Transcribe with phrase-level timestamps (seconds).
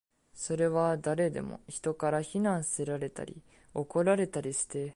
[0.33, 3.43] それは誰でも、人から非難せられたり、
[3.75, 4.89] 怒られたりして